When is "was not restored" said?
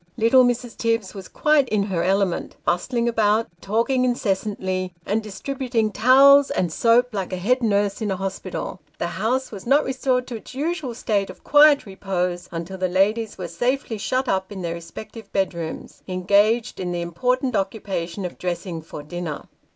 9.51-10.25